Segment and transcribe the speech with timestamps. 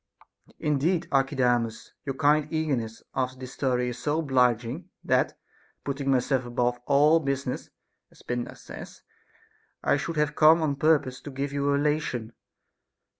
[0.47, 0.55] Caphisias.
[0.57, 5.37] Indeed Archidamus, your kind eagerness after this story is so obliging, that,
[5.83, 7.69] putting myself above all business
[8.09, 9.03] (as Pindar says),
[9.83, 12.33] I should have come on purpose to give you a relation.